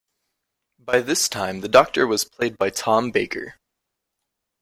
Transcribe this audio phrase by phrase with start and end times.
[0.79, 3.59] By this time the Doctor was played by Tom Baker.